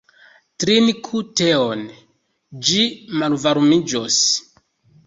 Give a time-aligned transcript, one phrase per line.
[0.63, 1.85] Trinku teon,
[2.71, 2.89] ĝi
[3.21, 4.23] malvarmiĝos.